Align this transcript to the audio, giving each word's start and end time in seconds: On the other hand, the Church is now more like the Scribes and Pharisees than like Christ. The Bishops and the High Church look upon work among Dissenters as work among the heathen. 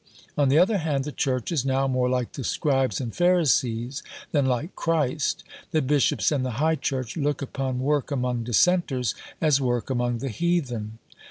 On 0.35 0.49
the 0.49 0.57
other 0.57 0.79
hand, 0.79 1.03
the 1.03 1.11
Church 1.11 1.51
is 1.51 1.63
now 1.63 1.87
more 1.87 2.09
like 2.09 2.31
the 2.31 2.43
Scribes 2.43 2.99
and 2.99 3.15
Pharisees 3.15 4.01
than 4.31 4.47
like 4.47 4.75
Christ. 4.75 5.43
The 5.69 5.81
Bishops 5.83 6.31
and 6.31 6.43
the 6.43 6.57
High 6.57 6.77
Church 6.77 7.17
look 7.17 7.43
upon 7.43 7.77
work 7.79 8.09
among 8.09 8.43
Dissenters 8.43 9.13
as 9.39 9.61
work 9.61 9.91
among 9.91 10.17
the 10.17 10.29
heathen. 10.29 10.97